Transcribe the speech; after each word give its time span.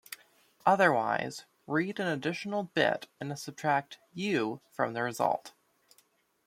Otherwise, 0.65 1.45
read 1.67 1.99
an 1.99 2.07
additional 2.07 2.63
bit 2.63 3.07
and 3.19 3.37
subtract 3.37 3.99
"u" 4.15 4.59
from 4.71 4.93
the 4.93 5.03
result. 5.03 5.53